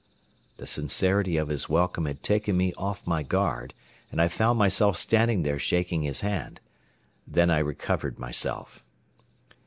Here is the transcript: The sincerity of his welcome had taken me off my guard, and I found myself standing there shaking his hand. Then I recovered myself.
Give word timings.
The 0.57 0.65
sincerity 0.65 1.37
of 1.37 1.49
his 1.49 1.69
welcome 1.69 2.05
had 2.07 2.23
taken 2.23 2.57
me 2.57 2.73
off 2.73 3.05
my 3.05 3.21
guard, 3.21 3.75
and 4.11 4.19
I 4.19 4.29
found 4.29 4.57
myself 4.57 4.97
standing 4.97 5.43
there 5.43 5.59
shaking 5.59 6.01
his 6.01 6.21
hand. 6.21 6.59
Then 7.27 7.51
I 7.51 7.59
recovered 7.59 8.17
myself. 8.17 8.83